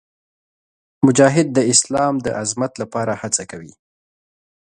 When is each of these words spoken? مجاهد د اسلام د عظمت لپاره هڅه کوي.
مجاهد 1.05 1.47
د 1.53 1.59
اسلام 1.73 2.13
د 2.25 2.27
عظمت 2.39 2.71
لپاره 2.81 3.13
هڅه 3.21 3.43
کوي. 3.51 3.73